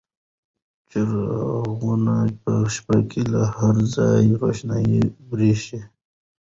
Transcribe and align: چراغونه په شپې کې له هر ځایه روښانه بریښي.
چراغونه 0.89 2.15
په 2.41 2.53
شپې 2.73 2.99
کې 3.09 3.21
له 3.33 3.41
هر 3.55 3.75
ځایه 3.95 4.33
روښانه 4.41 5.01
بریښي. 5.27 5.81